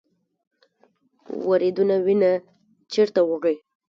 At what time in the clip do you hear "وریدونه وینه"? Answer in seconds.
1.49-2.31